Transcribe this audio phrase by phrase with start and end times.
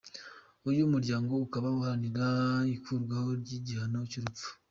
[0.69, 2.27] Uyu muryango ukaba uharanira
[2.75, 4.47] ikurwaho ry'igihano cy'urupfu.